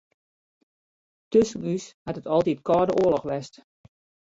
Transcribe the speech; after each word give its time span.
Tusken 1.31 1.67
ús 1.73 1.85
hat 2.05 2.19
it 2.19 2.31
altyd 2.35 2.59
kâlde 2.67 2.93
oarloch 3.01 3.27
west. 3.29 3.53